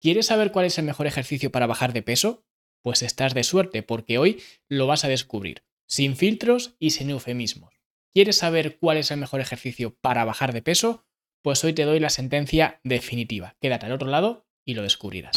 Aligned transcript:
¿Quieres 0.00 0.26
saber 0.26 0.50
cuál 0.50 0.64
es 0.64 0.78
el 0.78 0.86
mejor 0.86 1.06
ejercicio 1.06 1.52
para 1.52 1.66
bajar 1.66 1.92
de 1.92 2.02
peso? 2.02 2.42
Pues 2.82 3.02
estás 3.02 3.34
de 3.34 3.44
suerte 3.44 3.82
porque 3.82 4.16
hoy 4.16 4.42
lo 4.66 4.86
vas 4.86 5.04
a 5.04 5.08
descubrir, 5.08 5.62
sin 5.86 6.16
filtros 6.16 6.74
y 6.78 6.90
sin 6.90 7.10
eufemismos. 7.10 7.74
¿Quieres 8.14 8.38
saber 8.38 8.78
cuál 8.78 8.96
es 8.96 9.10
el 9.10 9.18
mejor 9.18 9.40
ejercicio 9.40 9.94
para 10.00 10.24
bajar 10.24 10.54
de 10.54 10.62
peso? 10.62 11.04
Pues 11.42 11.62
hoy 11.64 11.74
te 11.74 11.84
doy 11.84 12.00
la 12.00 12.08
sentencia 12.08 12.80
definitiva. 12.82 13.56
Quédate 13.60 13.86
al 13.86 13.92
otro 13.92 14.08
lado 14.08 14.46
y 14.64 14.72
lo 14.72 14.82
descubrirás. 14.82 15.36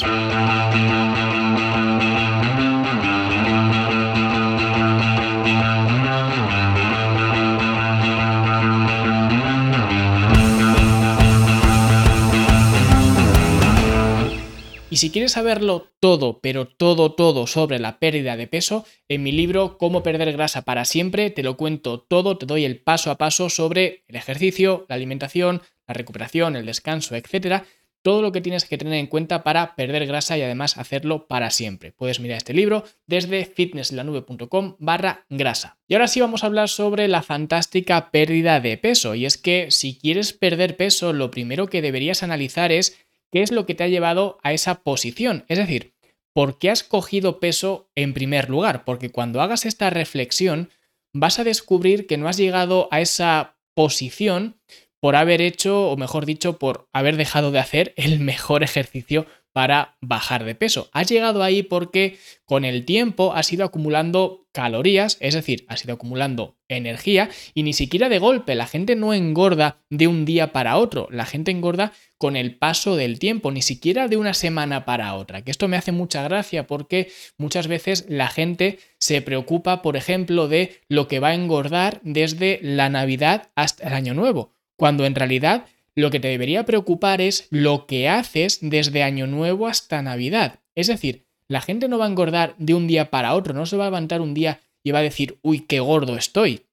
Si 15.03 15.09
quieres 15.09 15.33
saberlo 15.33 15.91
todo, 15.99 16.39
pero 16.39 16.65
todo, 16.65 17.11
todo 17.11 17.45
sobre 17.45 17.77
la 17.77 17.99
pérdida 17.99 18.37
de 18.37 18.47
peso, 18.47 18.85
en 19.09 19.21
mi 19.21 19.33
libro 19.33 19.77
Cómo 19.77 20.01
perder 20.01 20.31
grasa 20.31 20.61
para 20.61 20.85
siempre 20.85 21.29
te 21.29 21.43
lo 21.43 21.57
cuento 21.57 21.99
todo, 21.99 22.37
te 22.37 22.45
doy 22.45 22.63
el 22.63 22.79
paso 22.79 23.11
a 23.11 23.17
paso 23.17 23.49
sobre 23.49 24.05
el 24.07 24.15
ejercicio, 24.15 24.85
la 24.87 24.95
alimentación, 24.95 25.61
la 25.87 25.93
recuperación, 25.93 26.55
el 26.55 26.65
descanso, 26.65 27.17
etcétera, 27.17 27.65
todo 28.01 28.21
lo 28.21 28.31
que 28.31 28.41
tienes 28.41 28.65
que 28.65 28.77
tener 28.77 28.93
en 28.93 29.07
cuenta 29.07 29.43
para 29.43 29.75
perder 29.75 30.05
grasa 30.05 30.37
y 30.37 30.41
además 30.41 30.77
hacerlo 30.77 31.27
para 31.27 31.49
siempre. 31.49 31.91
Puedes 31.91 32.19
mirar 32.19 32.37
este 32.37 32.53
libro 32.53 32.83
desde 33.07 33.45
fitnesslanube.com 33.45 34.75
barra 34.77 35.25
grasa. 35.29 35.79
Y 35.87 35.95
ahora 35.95 36.07
sí 36.07 36.21
vamos 36.21 36.43
a 36.43 36.47
hablar 36.47 36.69
sobre 36.69 37.07
la 37.07 37.23
fantástica 37.23 38.11
pérdida 38.11 38.59
de 38.59 38.77
peso. 38.77 39.15
Y 39.15 39.25
es 39.25 39.37
que 39.37 39.71
si 39.71 39.97
quieres 39.97 40.33
perder 40.33 40.75
peso, 40.75 41.13
lo 41.13 41.31
primero 41.31 41.67
que 41.67 41.81
deberías 41.81 42.23
analizar 42.23 42.71
es 42.71 43.02
qué 43.33 43.41
es 43.41 43.51
lo 43.51 43.65
que 43.65 43.73
te 43.73 43.83
ha 43.83 43.87
llevado 43.87 44.37
a 44.43 44.53
esa 44.53 44.83
posición. 44.83 45.43
Es 45.47 45.57
decir, 45.57 45.95
¿por 46.33 46.59
qué 46.59 46.69
has 46.69 46.83
cogido 46.83 47.39
peso 47.39 47.89
en 47.95 48.13
primer 48.13 48.47
lugar? 48.47 48.85
Porque 48.85 49.09
cuando 49.09 49.41
hagas 49.41 49.65
esta 49.65 49.89
reflexión 49.89 50.69
vas 51.13 51.39
a 51.39 51.43
descubrir 51.43 52.05
que 52.05 52.17
no 52.17 52.29
has 52.29 52.37
llegado 52.37 52.87
a 52.91 53.01
esa 53.01 53.57
posición 53.73 54.59
por 55.03 55.17
haber 55.17 55.41
hecho, 55.41 55.89
o 55.89 55.97
mejor 55.97 56.25
dicho, 56.25 56.57
por 56.57 56.87
haber 56.93 57.17
dejado 57.17 57.51
de 57.51 57.59
hacer 57.59 57.93
el 57.97 58.21
mejor 58.21 58.63
ejercicio 58.63 59.25
para 59.51 59.97
bajar 59.99 60.45
de 60.45 60.55
peso. 60.55 60.89
Has 60.93 61.09
llegado 61.09 61.43
ahí 61.43 61.61
porque 61.61 62.17
con 62.45 62.63
el 62.63 62.85
tiempo 62.85 63.33
has 63.33 63.51
ido 63.51 63.65
acumulando 63.65 64.47
calorías, 64.53 65.17
es 65.19 65.33
decir, 65.33 65.65
has 65.67 65.83
ido 65.83 65.95
acumulando 65.95 66.57
energía 66.69 67.29
y 67.53 67.63
ni 67.63 67.73
siquiera 67.73 68.07
de 68.07 68.19
golpe. 68.19 68.55
La 68.55 68.65
gente 68.65 68.95
no 68.95 69.13
engorda 69.13 69.83
de 69.89 70.07
un 70.07 70.23
día 70.23 70.53
para 70.53 70.77
otro, 70.77 71.09
la 71.11 71.25
gente 71.25 71.51
engorda 71.51 71.91
con 72.17 72.37
el 72.37 72.55
paso 72.55 72.95
del 72.95 73.19
tiempo, 73.19 73.51
ni 73.51 73.61
siquiera 73.61 74.07
de 74.07 74.15
una 74.15 74.33
semana 74.33 74.85
para 74.85 75.15
otra. 75.15 75.41
Que 75.41 75.51
esto 75.51 75.67
me 75.67 75.75
hace 75.75 75.91
mucha 75.91 76.23
gracia 76.23 76.65
porque 76.65 77.11
muchas 77.37 77.67
veces 77.67 78.05
la 78.07 78.29
gente 78.29 78.79
se 78.99 79.21
preocupa, 79.21 79.81
por 79.81 79.97
ejemplo, 79.97 80.47
de 80.47 80.79
lo 80.87 81.09
que 81.09 81.19
va 81.19 81.29
a 81.29 81.33
engordar 81.33 81.99
desde 82.03 82.59
la 82.61 82.87
Navidad 82.87 83.51
hasta 83.55 83.87
el 83.87 83.93
Año 83.93 84.13
Nuevo, 84.13 84.52
cuando 84.83 85.05
en 85.05 85.15
realidad 85.15 85.65
lo 85.95 86.11
que 86.11 86.19
te 86.19 86.27
debería 86.27 86.65
preocupar 86.65 87.21
es 87.21 87.47
lo 87.51 87.87
que 87.87 88.09
haces 88.09 88.59
desde 88.61 89.01
Año 89.01 89.27
Nuevo 89.27 89.67
hasta 89.67 90.01
Navidad. 90.01 90.59
Es 90.75 90.87
decir, 90.87 91.25
la 91.47 91.61
gente 91.61 91.87
no 91.87 91.97
va 91.97 92.03
a 92.03 92.09
engordar 92.09 92.53
de 92.57 92.73
un 92.73 92.85
día 92.85 93.09
para 93.09 93.33
otro, 93.33 93.53
no 93.53 93.65
se 93.65 93.77
va 93.77 93.85
a 93.85 93.87
levantar 93.87 94.19
un 94.19 94.33
día 94.33 94.59
y 94.83 94.91
va 94.91 94.99
a 94.99 95.03
decir, 95.03 95.39
uy, 95.41 95.61
qué 95.61 95.79
gordo 95.79 96.17
estoy. 96.17 96.65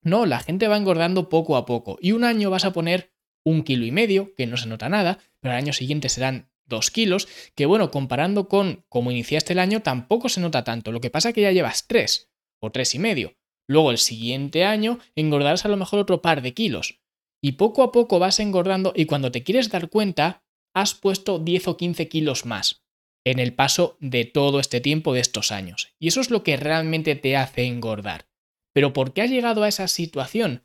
No, 0.00 0.24
la 0.24 0.40
gente 0.40 0.66
va 0.66 0.78
engordando 0.78 1.28
poco 1.28 1.56
a 1.56 1.66
poco. 1.66 1.98
Y 2.00 2.12
un 2.12 2.24
año 2.24 2.48
vas 2.48 2.64
a 2.64 2.72
poner 2.72 3.12
un 3.44 3.64
kilo 3.64 3.84
y 3.84 3.90
medio, 3.90 4.34
que 4.34 4.46
no 4.46 4.56
se 4.56 4.66
nota 4.66 4.88
nada, 4.88 5.18
pero 5.40 5.52
al 5.52 5.58
año 5.58 5.74
siguiente 5.74 6.08
serán 6.08 6.48
dos 6.64 6.90
kilos, 6.90 7.28
que 7.54 7.66
bueno, 7.66 7.90
comparando 7.90 8.48
con 8.48 8.82
cómo 8.88 9.10
iniciaste 9.10 9.52
el 9.52 9.58
año, 9.58 9.82
tampoco 9.82 10.30
se 10.30 10.40
nota 10.40 10.64
tanto. 10.64 10.90
Lo 10.90 11.02
que 11.02 11.10
pasa 11.10 11.28
es 11.28 11.34
que 11.34 11.42
ya 11.42 11.52
llevas 11.52 11.86
tres 11.86 12.32
o 12.60 12.72
tres 12.72 12.94
y 12.94 12.98
medio. 12.98 13.34
Luego 13.66 13.90
el 13.90 13.98
siguiente 13.98 14.64
año 14.64 15.00
engordarás 15.16 15.66
a 15.66 15.68
lo 15.68 15.76
mejor 15.76 15.98
otro 15.98 16.22
par 16.22 16.40
de 16.40 16.54
kilos 16.54 17.01
y 17.42 17.52
poco 17.52 17.82
a 17.82 17.92
poco 17.92 18.18
vas 18.18 18.40
engordando 18.40 18.92
y 18.96 19.06
cuando 19.06 19.32
te 19.32 19.42
quieres 19.42 19.68
dar 19.68 19.90
cuenta 19.90 20.44
has 20.74 20.94
puesto 20.94 21.38
10 21.38 21.68
o 21.68 21.76
15 21.76 22.08
kilos 22.08 22.46
más 22.46 22.82
en 23.24 23.38
el 23.38 23.52
paso 23.52 23.96
de 24.00 24.24
todo 24.24 24.60
este 24.60 24.80
tiempo 24.80 25.12
de 25.12 25.20
estos 25.20 25.52
años. 25.52 25.94
Y 25.98 26.08
eso 26.08 26.20
es 26.20 26.30
lo 26.30 26.42
que 26.42 26.56
realmente 26.56 27.14
te 27.14 27.36
hace 27.36 27.64
engordar. 27.64 28.26
Pero 28.72 28.92
¿por 28.92 29.12
qué 29.12 29.22
has 29.22 29.30
llegado 29.30 29.62
a 29.62 29.68
esa 29.68 29.86
situación? 29.86 30.64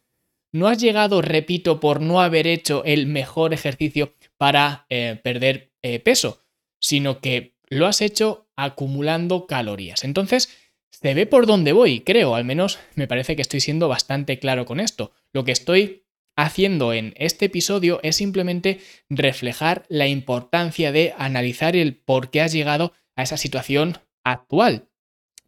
No 0.53 0.67
has 0.67 0.79
llegado, 0.79 1.21
repito, 1.21 1.79
por 1.79 2.01
no 2.01 2.21
haber 2.21 2.47
hecho 2.47 2.83
el 2.85 3.05
mejor 3.05 3.53
ejercicio 3.53 4.15
para 4.37 4.85
eh, 4.89 5.19
perder 5.21 5.73
eh, 5.81 5.99
peso, 5.99 6.45
sino 6.79 7.19
que 7.19 7.57
lo 7.69 7.85
has 7.85 8.01
hecho 8.01 8.49
acumulando 8.55 9.45
calorías. 9.45 10.03
Entonces, 10.03 10.57
se 10.89 11.13
ve 11.13 11.27
por 11.27 11.45
dónde 11.45 11.73
voy, 11.73 11.99
creo, 11.99 12.33
al 12.33 12.45
menos 12.45 12.79
me 12.95 13.07
parece 13.07 13.35
que 13.35 13.41
estoy 13.41 13.59
siendo 13.59 13.87
bastante 13.87 14.39
claro 14.39 14.65
con 14.65 14.79
esto. 14.79 15.11
Lo 15.33 15.43
que 15.43 15.51
estoy 15.51 16.06
haciendo 16.37 16.93
en 16.93 17.13
este 17.17 17.45
episodio 17.45 17.99
es 18.03 18.15
simplemente 18.15 18.79
reflejar 19.09 19.85
la 19.89 20.07
importancia 20.07 20.93
de 20.93 21.13
analizar 21.17 21.75
el 21.75 21.95
por 21.95 22.29
qué 22.29 22.41
has 22.41 22.53
llegado 22.53 22.93
a 23.15 23.23
esa 23.23 23.37
situación 23.37 23.97
actual. 24.23 24.87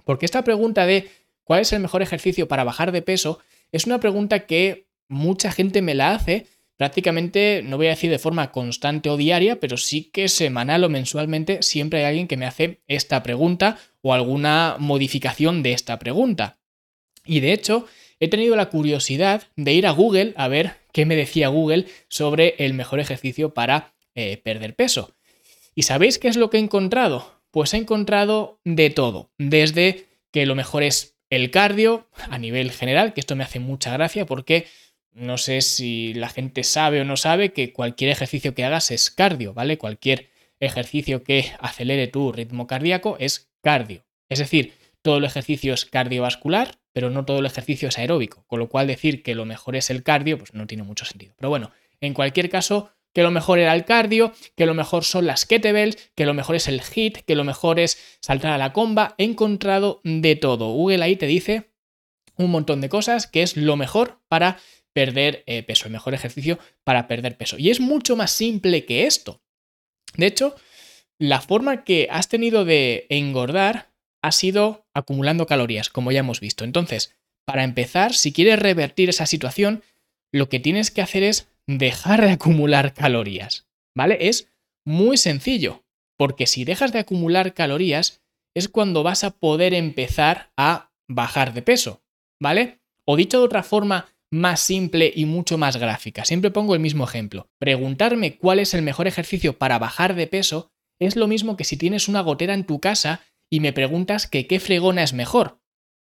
Porque 0.03 0.25
esta 0.25 0.44
pregunta 0.44 0.88
de 0.88 1.07
cuál 1.44 1.61
es 1.61 1.72
el 1.72 1.79
mejor 1.79 2.01
ejercicio 2.01 2.47
para 2.47 2.63
bajar 2.63 2.91
de 2.91 3.03
peso 3.03 3.39
es 3.72 3.85
una 3.85 4.00
pregunta 4.00 4.47
que 4.47 4.88
mucha 5.07 5.51
gente 5.51 5.83
me 5.83 5.94
la 5.94 6.11
hace, 6.11 6.47
prácticamente, 6.75 7.61
no 7.63 7.77
voy 7.77 7.88
a 7.88 7.91
decir 7.91 8.09
de 8.09 8.17
forma 8.17 8.51
constante 8.51 9.11
o 9.11 9.17
diaria, 9.17 9.59
pero 9.59 9.77
sí 9.77 10.06
que 10.06 10.27
semanal 10.27 10.83
o 10.83 10.89
mensualmente 10.89 11.61
siempre 11.61 12.00
hay 12.00 12.06
alguien 12.06 12.27
que 12.27 12.38
me 12.38 12.47
hace 12.47 12.81
esta 12.88 13.21
pregunta 13.21 13.77
o 14.01 14.13
alguna 14.13 14.77
modificación 14.79 15.61
de 15.61 15.73
esta 15.73 16.00
pregunta. 16.00 16.57
Y 17.25 17.41
de 17.41 17.53
hecho, 17.53 17.85
he 18.19 18.28
tenido 18.28 18.56
la 18.56 18.69
curiosidad 18.69 19.44
de 19.56 19.74
ir 19.74 19.88
a 19.88 19.91
Google 19.91 20.34
a 20.35 20.47
ver 20.47 20.75
qué 20.91 21.06
me 21.06 21.16
decía 21.16 21.47
Google 21.47 21.85
sobre 22.07 22.56
el 22.59 22.74
mejor 22.74 23.00
ejercicio 23.00 23.53
para 23.53 23.94
eh, 24.16 24.38
perder 24.38 24.75
peso. 24.75 25.16
¿Y 25.75 25.84
sabéis 25.84 26.19
qué 26.19 26.28
es 26.28 26.38
lo 26.38 26.50
que 26.50 26.57
he 26.57 26.62
encontrado? 26.62 27.40
Pues 27.52 27.74
he 27.74 27.78
encontrado 27.78 28.59
de 28.66 28.90
todo, 28.90 29.31
desde 29.38 30.07
que 30.31 30.46
lo 30.46 30.56
mejor 30.56 30.84
es 30.84 31.16
el 31.30 31.52
cardio 31.52 32.07
a 32.30 32.38
nivel 32.38 32.72
general, 32.72 33.13
que 33.13 33.22
esto 33.22 33.35
me 33.35 33.44
hace 33.44 33.59
mucha 33.59 33.91
gracia 33.94 34.25
porque 34.25 34.68
no 35.12 35.38
sé 35.38 35.62
si 35.62 36.13
la 36.13 36.30
gente 36.30 36.63
sabe 36.63 37.01
o 37.01 37.06
no 37.06 37.18
sabe 37.18 37.51
que 37.51 37.74
cualquier 37.74 38.12
ejercicio 38.12 38.53
que 38.53 38.66
hagas 38.66 38.91
es 38.91 39.09
cardio, 39.09 39.53
¿vale? 39.53 39.78
Cualquier 39.78 40.30
ejercicio 40.59 41.24
que 41.24 41.51
acelere 41.59 42.07
tu 42.07 42.31
ritmo 42.31 42.68
cardíaco 42.68 43.18
es 43.19 43.50
cardio. 43.62 44.06
Es 44.30 44.40
decir, 44.40 44.74
todo 45.01 45.18
el 45.18 45.25
ejercicio 45.25 45.74
es 45.74 45.86
cardiovascular, 45.86 46.78
pero 46.94 47.09
no 47.09 47.25
todo 47.25 47.39
el 47.39 47.45
ejercicio 47.45 47.89
es 47.89 47.97
aeróbico, 47.97 48.44
con 48.47 48.59
lo 48.59 48.69
cual 48.69 48.88
decir 48.88 49.23
que 49.23 49.35
lo 49.35 49.45
mejor 49.45 49.75
es 49.75 49.89
el 49.89 50.03
cardio, 50.03 50.38
pues 50.38 50.53
no 50.53 50.67
tiene 50.67 50.83
mucho 50.83 51.05
sentido. 51.05 51.33
Pero 51.38 51.50
bueno, 51.50 51.72
en 52.01 52.13
cualquier 52.13 52.50
caso, 52.50 52.91
que 53.13 53.23
lo 53.23 53.31
mejor 53.31 53.59
era 53.59 53.73
el 53.73 53.85
cardio, 53.85 54.33
que 54.55 54.66
lo 54.66 54.73
mejor 54.73 55.03
son 55.03 55.25
las 55.25 55.45
kettlebells, 55.45 56.11
que 56.16 56.25
lo 56.25 56.33
mejor 56.33 56.55
es 56.55 56.67
el 56.67 56.81
hit, 56.81 57.17
que 57.19 57.35
lo 57.35 57.44
mejor 57.44 57.79
es 57.79 58.17
saltar 58.22 58.51
a 58.51 58.57
la 58.57 58.73
comba, 58.73 59.16
he 59.17 59.23
encontrado 59.23 60.01
de 60.03 60.35
todo. 60.35 60.72
Google 60.73 61.03
ahí 61.03 61.16
te 61.16 61.27
dice 61.27 61.72
un 62.38 62.51
montón 62.51 62.81
de 62.81 62.89
cosas 62.89 63.27
que 63.27 63.41
es 63.41 63.57
lo 63.57 63.75
mejor 63.75 64.21
para 64.27 64.57
perder 64.94 65.44
eh, 65.45 65.63
peso, 65.63 65.85
el 65.85 65.91
mejor 65.91 66.13
ejercicio 66.13 66.59
para 66.83 67.07
perder 67.07 67.38
peso. 67.38 67.57
Y 67.57 67.69
es 67.69 67.79
mucho 67.79 68.16
más 68.16 68.31
simple 68.31 68.85
que 68.85 69.06
esto. 69.06 69.41
De 70.16 70.25
hecho, 70.25 70.56
la 71.17 71.41
forma 71.41 71.83
que 71.83 72.07
has 72.09 72.29
tenido 72.29 72.66
de 72.66 73.06
engordar 73.09 73.91
ha 74.22 74.31
sido 74.31 74.85
acumulando 74.94 75.46
calorías, 75.46 75.90
como 75.90 76.12
ya 76.12 76.19
hemos 76.19 76.40
visto. 76.40 76.63
Entonces, 76.63 77.16
para 77.46 77.63
empezar, 77.63 78.13
si 78.13 78.31
quieres 78.31 78.59
revertir 78.59 79.09
esa 79.09 79.25
situación, 79.25 79.84
lo 80.31 80.50
que 80.50 80.59
tienes 80.59 80.91
que 80.91 81.02
hacer 81.02 81.24
es 81.24 81.50
dejar 81.68 82.22
de 82.22 82.31
acumular 82.31 82.94
calorías, 82.94 83.68
¿vale? 83.96 84.18
Es 84.22 84.50
muy 84.85 85.18
sencillo, 85.18 85.84
porque 86.18 86.47
si 86.47 86.66
dejas 86.66 86.91
de 86.91 87.00
acumular 87.00 87.54
calorías, 87.54 88.21
es 88.56 88.68
cuando 88.68 89.04
vas 89.04 89.24
a 89.24 89.31
poder 89.31 89.74
empezar 89.74 90.51
a 90.57 90.92
bajar 91.07 91.54
de 91.54 91.62
peso, 91.62 92.04
¿vale? 92.39 92.80
O 93.06 93.16
dicho 93.16 93.39
de 93.39 93.45
otra 93.45 93.63
forma 93.63 94.07
más 94.31 94.60
simple 94.60 95.12
y 95.16 95.25
mucho 95.25 95.57
más 95.57 95.77
gráfica, 95.77 96.25
siempre 96.25 96.51
pongo 96.51 96.75
el 96.75 96.80
mismo 96.80 97.04
ejemplo. 97.04 97.48
Preguntarme 97.57 98.38
cuál 98.38 98.60
es 98.60 98.74
el 98.74 98.81
mejor 98.83 99.07
ejercicio 99.07 99.57
para 99.57 99.80
bajar 99.80 100.16
de 100.16 100.27
peso 100.27 100.71
es 101.00 101.16
lo 101.16 101.27
mismo 101.27 101.57
que 101.57 101.63
si 101.63 101.77
tienes 101.77 102.07
una 102.07 102.21
gotera 102.21 102.54
en 102.54 102.66
tu 102.66 102.80
casa 102.80 103.21
y 103.50 103.60
me 103.60 103.74
preguntas 103.74 104.28
que 104.28 104.48
qué 104.48 104.60
fregona 104.60 105.04
es 105.04 105.13
mejor. 105.13 105.62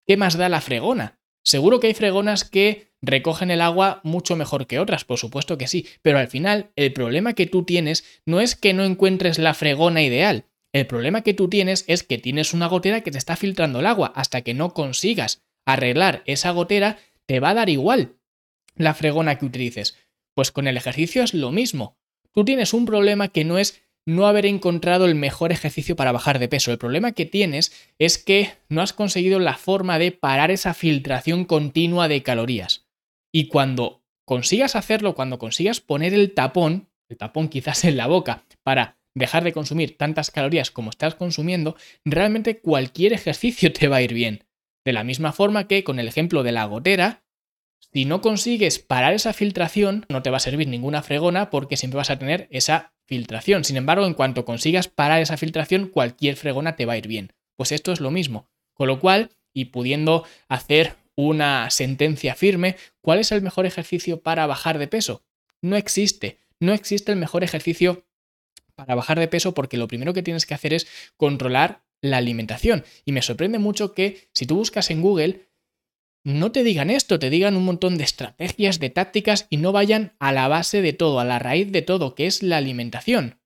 ¿Qué 0.06 0.18
más 0.18 0.38
da 0.38 0.50
la 0.50 0.62
fregona? 0.62 1.20
Seguro 1.44 1.80
que 1.80 1.88
hay 1.88 1.94
fregonas 1.94 2.44
que 2.44 2.92
recogen 3.02 3.50
el 3.50 3.62
agua 3.62 4.02
mucho 4.04 4.36
mejor 4.36 4.68
que 4.68 4.80
otras, 4.80 5.06
por 5.06 5.18
supuesto 5.18 5.58
que 5.58 5.68
sí, 5.68 5.88
pero 6.02 6.20
al 6.20 6.28
final 6.28 6.72
el 6.76 6.92
problema 6.92 7.34
que 7.34 7.48
tú 7.48 7.64
tienes 7.64 8.04
no 8.26 8.42
es 8.42 8.56
que 8.56 8.74
no 8.74 8.84
encuentres 8.84 9.40
la 9.40 9.54
fregona 9.54 10.02
ideal, 10.02 10.50
el 10.72 10.86
problema 10.86 11.22
que 11.22 11.34
tú 11.34 11.50
tienes 11.50 11.84
es 11.88 12.04
que 12.04 12.20
tienes 12.20 12.54
una 12.54 12.68
gotera 12.68 13.02
que 13.02 13.12
te 13.12 13.18
está 13.18 13.36
filtrando 13.36 13.80
el 13.80 13.88
agua. 13.88 14.12
Hasta 14.16 14.42
que 14.42 14.54
no 14.54 14.74
consigas 14.74 15.42
arreglar 15.66 16.22
esa 16.26 16.52
gotera, 16.52 17.00
te 17.26 17.40
va 17.40 17.52
a 17.52 17.56
dar 17.56 17.70
igual 17.70 18.18
la 18.76 18.94
fregona 18.94 19.38
que 19.38 19.46
utilices. 19.46 19.98
Pues 20.36 20.52
con 20.52 20.68
el 20.68 20.78
ejercicio 20.78 21.24
es 21.24 21.34
lo 21.34 21.52
mismo. 21.52 21.98
Tú 22.32 22.46
tienes 22.46 22.74
un 22.74 22.86
problema 22.86 23.30
que 23.30 23.46
no 23.46 23.58
es 23.58 23.82
no 24.06 24.28
haber 24.28 24.46
encontrado 24.46 25.06
el 25.06 25.16
mejor 25.16 25.52
ejercicio 25.52 25.96
para 25.96 26.12
bajar 26.12 26.40
de 26.40 26.48
peso. 26.48 26.72
El 26.72 26.78
problema 26.78 27.12
que 27.12 27.26
tienes 27.26 27.72
es 28.00 28.18
que 28.18 28.52
no 28.70 28.82
has 28.82 28.94
conseguido 28.94 29.40
la 29.40 29.56
forma 29.56 30.00
de 30.00 30.12
parar 30.12 30.52
esa 30.52 30.74
filtración 30.74 31.46
continua 31.46 32.08
de 32.08 32.24
calorías. 32.24 32.88
Y 33.32 33.48
cuando 33.48 34.04
consigas 34.26 34.76
hacerlo, 34.76 35.16
cuando 35.16 35.40
consigas 35.40 35.82
poner 35.82 36.14
el 36.14 36.34
tapón, 36.34 36.90
el 37.10 37.18
tapón 37.18 37.50
quizás 37.50 37.84
en 37.86 37.98
la 37.98 38.08
boca, 38.08 38.46
para 38.64 39.00
dejar 39.16 39.44
de 39.44 39.54
consumir 39.54 39.98
tantas 39.98 40.32
calorías 40.32 40.72
como 40.72 40.90
estás 40.90 41.16
consumiendo, 41.16 41.76
realmente 42.06 42.60
cualquier 42.60 43.14
ejercicio 43.14 43.74
te 43.74 43.88
va 43.88 43.98
a 43.98 44.02
ir 44.02 44.14
bien. 44.14 44.46
De 44.86 44.94
la 44.94 45.04
misma 45.04 45.34
forma 45.34 45.68
que 45.68 45.84
con 45.84 46.00
el 46.00 46.08
ejemplo 46.08 46.44
de 46.44 46.52
la 46.52 46.66
gotera, 46.66 47.24
si 47.92 48.06
no 48.06 48.22
consigues 48.22 48.80
parar 48.80 49.14
esa 49.14 49.34
filtración, 49.34 50.06
no 50.10 50.22
te 50.22 50.30
va 50.30 50.38
a 50.38 50.42
servir 50.42 50.68
ninguna 50.68 51.02
fregona 51.02 51.50
porque 51.50 51.78
siempre 51.78 51.98
vas 51.98 52.12
a 52.12 52.20
tener 52.20 52.48
esa 52.52 52.94
filtración. 53.06 53.64
Sin 53.64 53.78
embargo, 53.78 54.06
en 54.06 54.14
cuanto 54.14 54.46
consigas 54.46 54.88
parar 54.88 55.22
esa 55.22 55.38
filtración, 55.38 55.88
cualquier 55.88 56.36
fregona 56.36 56.76
te 56.76 56.86
va 56.86 56.94
a 56.94 56.98
ir 56.98 57.08
bien. 57.08 57.34
Pues 57.56 57.72
esto 57.72 57.92
es 57.92 58.00
lo 58.00 58.12
mismo. 58.12 58.48
Con 58.74 58.88
lo 58.88 59.00
cual, 59.00 59.32
y 59.54 59.66
pudiendo 59.66 60.24
hacer 60.48 60.96
una 61.16 61.70
sentencia 61.72 62.36
firme, 62.36 62.78
¿cuál 63.02 63.20
es 63.20 63.32
el 63.32 63.42
mejor 63.42 63.66
ejercicio 63.66 64.22
para 64.22 64.46
bajar 64.46 64.78
de 64.78 64.88
peso? 64.88 65.24
No 65.62 65.76
existe. 65.76 66.38
No 66.60 66.74
existe 66.74 67.12
el 67.12 67.18
mejor 67.18 67.44
ejercicio 67.44 68.06
para 68.76 68.96
bajar 68.96 69.20
de 69.20 69.28
peso 69.28 69.54
porque 69.54 69.78
lo 69.78 69.88
primero 69.88 70.14
que 70.14 70.24
tienes 70.24 70.46
que 70.46 70.54
hacer 70.54 70.74
es 70.74 70.88
controlar 71.18 71.82
la 72.02 72.18
alimentación. 72.18 72.86
Y 73.04 73.12
me 73.12 73.22
sorprende 73.22 73.60
mucho 73.60 73.94
que 73.94 74.30
si 74.34 74.46
tú 74.46 74.56
buscas 74.56 74.90
en 74.92 75.02
Google, 75.02 75.49
no 76.24 76.52
te 76.52 76.64
digan 76.64 76.90
esto, 76.90 77.20
te 77.20 77.30
digan 77.30 77.56
un 77.56 77.66
montón 77.66 77.98
de 77.98 78.04
estrategias, 78.04 78.80
de 78.80 78.90
tácticas 78.90 79.48
y 79.50 79.58
no 79.58 79.72
vayan 79.72 80.16
a 80.20 80.32
la 80.32 80.48
base 80.48 80.82
de 80.82 80.94
todo, 80.94 81.20
a 81.20 81.26
la 81.26 81.40
raíz 81.40 81.72
de 81.72 81.82
todo, 81.82 82.16
que 82.16 82.28
es 82.28 82.44
la 82.44 82.58
alimentación, 82.58 83.40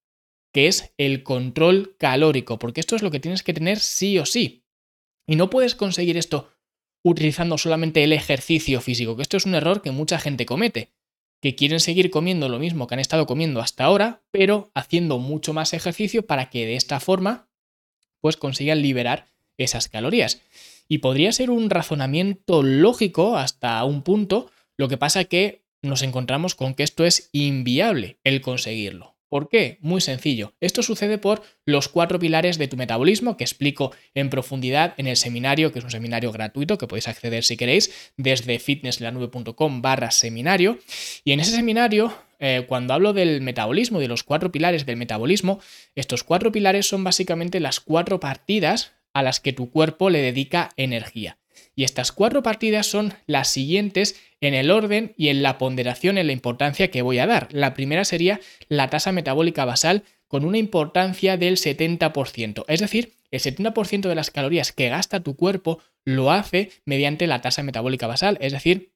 que 0.52 0.68
es 0.68 0.94
el 0.98 1.24
control 1.24 1.96
calórico, 1.98 2.60
porque 2.60 2.80
esto 2.80 2.96
es 2.96 3.02
lo 3.02 3.12
que 3.12 3.20
tienes 3.20 3.44
que 3.44 3.54
tener 3.54 3.80
sí 3.80 4.18
o 4.20 4.26
sí. 4.26 4.66
Y 5.28 5.36
no 5.36 5.50
puedes 5.50 5.76
conseguir 5.76 6.18
esto 6.18 6.52
utilizando 7.04 7.58
solamente 7.58 8.04
el 8.04 8.14
ejercicio 8.14 8.82
físico, 8.82 9.16
que 9.16 9.22
esto 9.22 9.38
es 9.38 9.46
un 9.46 9.56
error 9.56 9.82
que 9.82 9.92
mucha 9.92 10.20
gente 10.20 10.46
comete 10.46 10.94
que 11.44 11.56
quieren 11.56 11.82
seguir 11.82 12.10
comiendo 12.10 12.48
lo 12.48 12.58
mismo 12.58 12.88
que 12.88 12.96
han 12.96 13.02
estado 13.02 13.26
comiendo 13.26 13.60
hasta 13.60 13.84
ahora, 13.84 14.24
pero 14.32 14.72
haciendo 14.76 15.20
mucho 15.20 15.54
más 15.54 15.74
ejercicio 15.74 16.26
para 16.26 16.50
que 16.50 16.66
de 16.66 16.78
esta 16.78 17.02
forma 17.02 17.50
pues 18.22 18.38
consigan 18.38 18.82
liberar 18.82 19.28
esas 19.58 19.90
calorías. 19.90 20.42
Y 20.88 21.00
podría 21.00 21.32
ser 21.32 21.50
un 21.50 21.70
razonamiento 21.70 22.64
lógico 22.64 23.38
hasta 23.38 23.84
un 23.84 24.04
punto, 24.04 24.52
lo 24.78 24.88
que 24.88 24.98
pasa 24.98 25.26
que 25.26 25.64
nos 25.82 26.02
encontramos 26.02 26.56
con 26.56 26.74
que 26.74 26.84
esto 26.84 27.06
es 27.06 27.30
inviable 27.34 28.18
el 28.24 28.42
conseguirlo. 28.42 29.14
¿Por 29.34 29.50
qué? 29.50 29.80
Muy 29.82 30.00
sencillo. 30.00 30.54
Esto 30.62 30.84
sucede 30.84 31.18
por 31.18 31.42
los 31.66 31.90
cuatro 31.90 32.20
pilares 32.20 32.60
de 32.60 32.68
tu 32.68 32.78
metabolismo 32.78 33.36
que 33.36 33.44
explico 33.44 33.92
en 34.14 34.30
profundidad 34.30 34.94
en 34.98 35.08
el 35.08 35.18
seminario, 35.18 35.72
que 35.72 35.80
es 35.80 35.86
un 35.86 35.90
seminario 35.90 36.32
gratuito 36.32 36.78
que 36.78 36.86
podéis 36.86 37.08
acceder 37.08 37.44
si 37.44 37.58
queréis 37.58 38.12
desde 38.16 38.60
fitnesslanube.com 38.60 39.82
barra 39.82 40.12
seminario. 40.12 40.78
Y 41.24 41.32
en 41.32 41.40
ese 41.40 41.56
seminario, 41.56 42.14
eh, 42.38 42.66
cuando 42.68 42.94
hablo 42.94 43.14
del 43.14 43.42
metabolismo, 43.42 44.00
de 44.00 44.08
los 44.08 44.22
cuatro 44.22 44.52
pilares 44.52 44.86
del 44.86 44.98
metabolismo, 44.98 45.60
estos 45.96 46.24
cuatro 46.24 46.52
pilares 46.52 46.88
son 46.88 47.04
básicamente 47.04 47.60
las 47.60 47.80
cuatro 47.80 48.20
partidas 48.20 48.92
a 49.14 49.24
las 49.24 49.40
que 49.40 49.54
tu 49.54 49.70
cuerpo 49.70 50.10
le 50.10 50.22
dedica 50.22 50.72
energía. 50.78 51.38
Y 51.76 51.84
estas 51.84 52.12
cuatro 52.12 52.44
partidas 52.44 52.88
son 52.88 53.14
las 53.26 53.48
siguientes 53.48 54.20
en 54.42 54.54
el 54.54 54.72
orden 54.72 55.14
y 55.18 55.30
en 55.30 55.42
la 55.42 55.58
ponderación 55.58 56.18
en 56.18 56.28
la 56.28 56.34
importancia 56.34 56.92
que 56.92 57.02
voy 57.02 57.20
a 57.20 57.28
dar. 57.28 57.48
La 57.52 57.74
primera 57.74 58.06
sería 58.06 58.40
la 58.68 58.90
tasa 58.90 59.12
metabólica 59.12 59.66
basal 59.66 60.04
con 60.28 60.46
una 60.46 60.58
importancia 60.58 61.38
del 61.38 61.58
70%. 61.58 62.66
Es 62.68 62.80
decir, 62.80 63.14
el 63.32 63.40
70% 63.40 64.10
de 64.10 64.16
las 64.16 64.32
calorías 64.32 64.72
que 64.72 64.90
gasta 64.90 65.22
tu 65.22 65.36
cuerpo 65.36 65.80
lo 66.06 66.32
hace 66.32 66.72
mediante 66.86 67.28
la 67.28 67.42
tasa 67.42 67.64
metabólica 67.64 68.08
basal, 68.08 68.38
es 68.42 68.52
decir, 68.54 68.94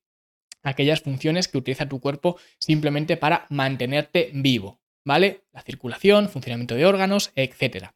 aquellas 0.63 1.01
funciones 1.01 1.47
que 1.47 1.57
utiliza 1.57 1.89
tu 1.89 1.99
cuerpo 1.99 2.37
simplemente 2.59 3.17
para 3.17 3.45
mantenerte 3.49 4.31
vivo, 4.33 4.79
¿vale? 5.05 5.45
La 5.53 5.61
circulación, 5.61 6.29
funcionamiento 6.29 6.75
de 6.75 6.85
órganos, 6.85 7.31
etc. 7.35 7.91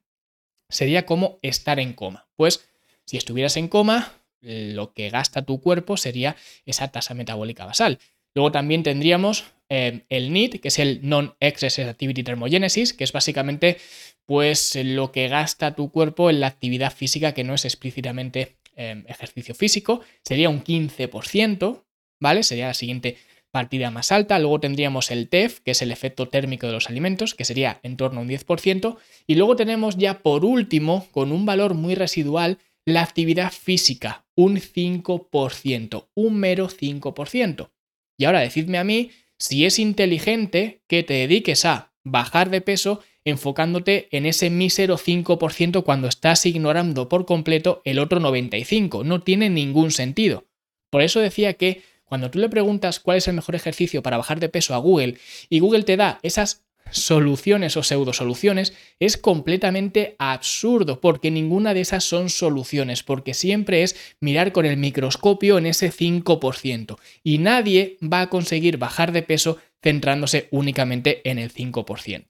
Sería 0.72 1.06
como 1.06 1.40
estar 1.42 1.80
en 1.80 1.94
coma. 1.94 2.28
Pues 2.36 2.68
si 3.06 3.18
estuvieras 3.18 3.58
en 3.58 3.68
coma, 3.68 4.14
lo 4.42 4.94
que 4.94 5.10
gasta 5.10 5.44
tu 5.44 5.62
cuerpo 5.62 5.98
sería 5.98 6.36
esa 6.66 6.88
tasa 6.90 7.14
metabólica 7.14 7.66
basal. 7.66 8.00
Luego 8.34 8.52
también 8.52 8.84
tendríamos 8.84 9.46
eh, 9.70 10.06
el 10.10 10.34
NEAT, 10.34 10.60
que 10.62 10.70
es 10.70 10.80
el 10.80 11.00
Non-Exercise 11.04 11.90
Activity 11.90 12.24
Thermogenesis, 12.24 12.94
que 12.94 13.04
es 13.04 13.12
básicamente 13.12 13.78
pues 14.26 14.78
lo 14.82 15.12
que 15.12 15.28
gasta 15.28 15.76
tu 15.76 15.92
cuerpo 15.92 16.30
en 16.30 16.40
la 16.40 16.48
actividad 16.48 16.94
física 16.94 17.34
que 17.34 17.44
no 17.44 17.54
es 17.54 17.66
explícitamente 17.66 18.56
eh, 18.76 19.04
ejercicio 19.08 19.54
físico. 19.54 20.02
Sería 20.24 20.50
un 20.50 20.64
15%, 20.64 21.84
¿vale? 22.20 22.44
Sería 22.44 22.68
la 22.68 22.74
siguiente 22.74 23.18
partida 23.52 23.92
más 23.92 24.12
alta. 24.12 24.40
Luego 24.40 24.60
tendríamos 24.60 25.12
el 25.12 25.30
TEF, 25.30 25.60
que 25.60 25.72
es 25.72 25.82
el 25.82 25.92
efecto 25.92 26.28
térmico 26.28 26.68
de 26.68 26.74
los 26.74 26.90
alimentos, 26.90 27.36
que 27.36 27.46
sería 27.46 27.80
en 27.84 27.98
torno 27.98 28.20
a 28.20 28.24
un 28.24 28.30
10%. 28.30 28.98
Y 29.28 29.36
luego 29.36 29.56
tenemos 29.56 29.98
ya 29.98 30.20
por 30.20 30.46
último, 30.46 31.08
con 31.12 31.32
un 31.32 31.46
valor 31.46 31.74
muy 31.76 31.96
residual, 31.96 32.58
la 32.86 33.04
actividad 33.04 33.52
física, 33.52 34.26
un 34.36 34.58
5%, 34.58 36.08
un 36.16 36.36
mero 36.38 36.68
5%. 36.70 37.70
Y 38.18 38.26
ahora 38.26 38.40
decidme 38.40 38.78
a 38.78 38.84
mí 38.84 39.12
si 39.38 39.66
es 39.66 39.80
inteligente 39.80 40.82
que 40.88 41.04
te 41.04 41.14
dediques 41.16 41.66
a 41.66 41.94
bajar 42.04 42.50
de 42.50 42.62
peso 42.62 43.02
enfocándote 43.24 44.08
en 44.12 44.26
ese 44.26 44.50
mísero 44.50 44.98
5% 44.98 45.84
cuando 45.84 46.08
estás 46.08 46.46
ignorando 46.46 47.08
por 47.08 47.26
completo 47.26 47.82
el 47.86 48.00
otro 48.00 48.20
95%. 48.20 49.04
No 49.06 49.22
tiene 49.22 49.50
ningún 49.50 49.92
sentido. 49.92 50.46
Por 50.90 51.02
eso 51.02 51.20
decía 51.20 51.54
que 51.54 51.84
cuando 52.12 52.30
tú 52.30 52.40
le 52.40 52.50
preguntas 52.50 53.00
cuál 53.00 53.20
es 53.20 53.30
el 53.30 53.36
mejor 53.36 53.56
ejercicio 53.56 54.04
para 54.04 54.18
bajar 54.18 54.42
de 54.42 54.50
peso 54.50 54.76
a 54.76 54.80
Google 54.80 55.18
y 55.48 55.60
Google 55.60 55.84
te 55.84 55.96
da 55.96 56.20
esas 56.24 56.66
soluciones 56.90 57.78
o 57.78 57.84
pseudo-soluciones 57.84 58.74
es 59.00 59.16
completamente 59.16 60.18
absurdo, 60.20 61.00
porque 61.00 61.32
ninguna 61.32 61.74
de 61.74 61.80
esas 61.80 62.04
son 62.04 62.30
soluciones, 62.30 63.02
porque 63.02 63.34
siempre 63.34 63.84
es 63.84 63.96
mirar 64.20 64.52
con 64.52 64.66
el 64.66 64.76
microscopio 64.76 65.58
en 65.58 65.68
ese 65.68 65.90
5%, 65.90 66.98
y 67.24 67.38
nadie 67.38 67.98
va 68.04 68.20
a 68.20 68.30
conseguir 68.30 68.76
bajar 68.76 69.14
de 69.14 69.24
peso 69.24 69.60
centrándose 69.82 70.50
únicamente 70.52 71.22
en 71.24 71.40
el 71.40 71.54
5%. 71.54 72.26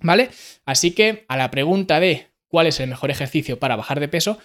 ¿Vale? 0.00 0.28
Así 0.66 0.90
que 0.90 1.24
a 1.26 1.38
la 1.38 1.50
pregunta 1.50 2.00
de 2.00 2.26
cuál 2.48 2.66
es 2.66 2.78
el 2.80 2.90
mejor 2.90 3.10
ejercicio 3.10 3.58
para 3.58 3.76
bajar 3.76 3.98
de 3.98 4.08
peso, 4.08 4.36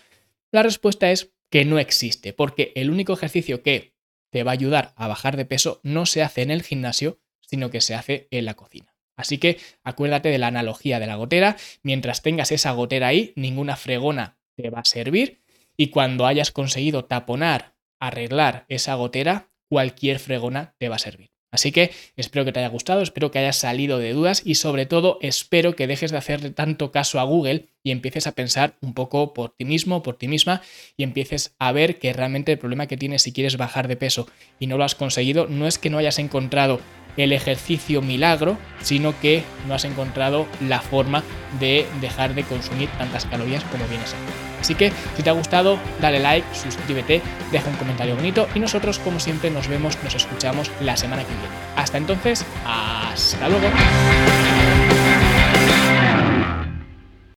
la 0.54 0.64
respuesta 0.64 1.12
es 1.12 1.34
que 1.50 1.66
no 1.66 1.78
existe, 1.78 2.32
porque 2.32 2.72
el 2.76 2.90
único 2.90 3.12
ejercicio 3.12 3.62
que 3.62 3.95
te 4.36 4.44
va 4.44 4.52
a 4.52 4.60
ayudar 4.60 4.92
a 4.98 5.08
bajar 5.08 5.38
de 5.38 5.46
peso 5.46 5.80
no 5.82 6.06
se 6.06 6.22
hace 6.22 6.42
en 6.42 6.52
el 6.52 6.62
gimnasio, 6.62 7.22
sino 7.40 7.70
que 7.70 7.80
se 7.80 7.96
hace 7.96 8.28
en 8.32 8.44
la 8.44 8.56
cocina. 8.56 8.94
Así 9.16 9.38
que 9.38 9.60
acuérdate 9.82 10.28
de 10.28 10.38
la 10.38 10.48
analogía 10.48 11.00
de 11.00 11.08
la 11.08 11.16
gotera. 11.16 11.56
Mientras 11.84 12.22
tengas 12.22 12.52
esa 12.52 12.72
gotera 12.72 13.08
ahí, 13.08 13.32
ninguna 13.38 13.78
fregona 13.78 14.38
te 14.58 14.70
va 14.70 14.80
a 14.80 14.84
servir. 14.84 15.42
Y 15.78 15.88
cuando 15.88 16.26
hayas 16.26 16.52
conseguido 16.52 17.06
taponar, 17.06 17.76
arreglar 17.98 18.66
esa 18.68 18.96
gotera, 18.96 19.54
cualquier 19.70 20.20
fregona 20.20 20.76
te 20.80 20.90
va 20.90 20.98
a 20.98 21.00
servir. 21.00 21.30
Así 21.56 21.72
que 21.72 21.92
espero 22.18 22.46
que 22.46 22.52
te 22.52 22.60
haya 22.60 22.70
gustado, 22.70 23.02
espero 23.02 23.32
que 23.32 23.40
hayas 23.40 23.56
salido 23.56 23.98
de 23.98 24.14
dudas 24.14 24.42
y 24.46 24.56
sobre 24.56 24.86
todo 24.86 25.18
espero 25.22 25.76
que 25.76 25.88
dejes 25.88 26.12
de 26.12 26.18
hacerle 26.18 26.52
tanto 26.52 26.92
caso 26.92 27.20
a 27.20 27.24
Google 27.24 27.70
y 27.82 27.92
empieces 27.92 28.28
a 28.28 28.34
pensar 28.34 28.76
un 28.82 28.94
poco 28.94 29.34
por 29.34 29.56
ti 29.56 29.66
mismo, 29.66 30.04
por 30.04 30.18
ti 30.18 30.28
misma 30.28 30.62
y 30.98 31.04
empieces 31.04 31.56
a 31.58 31.72
ver 31.72 31.98
que 31.98 32.14
realmente 32.14 32.52
el 32.52 32.60
problema 32.60 32.88
que 32.88 32.98
tienes 32.98 33.24
si 33.24 33.32
quieres 33.32 33.58
bajar 33.58 33.88
de 33.88 33.96
peso 33.96 34.28
y 34.60 34.68
no 34.68 34.78
lo 34.78 34.84
has 34.84 34.96
conseguido 34.96 35.48
no 35.48 35.66
es 35.66 35.80
que 35.80 35.90
no 35.90 35.98
hayas 35.98 36.20
encontrado 36.20 36.80
el 37.18 37.32
ejercicio 37.32 38.02
milagro, 38.02 38.58
sino 38.82 39.18
que 39.22 39.44
no 39.68 39.74
has 39.74 39.86
encontrado 39.86 40.48
la 40.60 40.82
forma 40.82 41.24
de 41.60 41.86
dejar 42.02 42.36
de 42.36 42.44
consumir 42.44 42.90
tantas 42.98 43.26
calorías 43.26 43.64
como 43.66 43.88
vienes 43.88 44.14
a 44.14 44.55
Así 44.66 44.74
que 44.74 44.92
si 45.16 45.22
te 45.22 45.30
ha 45.30 45.34
gustado, 45.34 45.78
dale 46.02 46.18
like, 46.18 46.48
suscríbete, 46.56 47.22
deja 47.52 47.70
un 47.70 47.76
comentario 47.76 48.16
bonito 48.16 48.48
y 48.56 48.60
nosotros 48.60 48.98
como 48.98 49.20
siempre 49.20 49.52
nos 49.52 49.68
vemos, 49.68 49.96
nos 50.04 50.16
escuchamos 50.16 50.72
la 50.82 50.98
semana 50.98 51.22
que 51.22 51.30
viene. 51.30 51.54
Hasta 51.76 52.00
entonces, 52.00 52.44
hasta 52.66 53.48
luego. 53.48 53.68